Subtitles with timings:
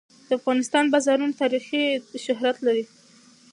[0.27, 1.83] د افغانستان بازارونه تاریخي
[2.25, 2.83] شهرت لري.